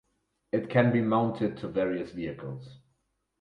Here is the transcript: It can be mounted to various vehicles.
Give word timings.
It 0.51 0.71
can 0.71 0.91
be 0.91 0.99
mounted 0.99 1.57
to 1.57 1.67
various 1.67 2.09
vehicles. 2.09 2.79